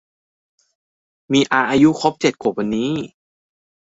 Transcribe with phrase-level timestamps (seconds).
[1.33, 2.91] มีอาอายุครบเจ็ดขวบวันนี้